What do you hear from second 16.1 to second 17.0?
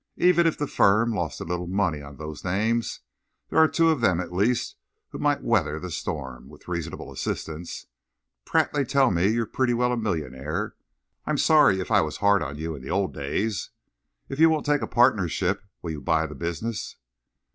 the business?"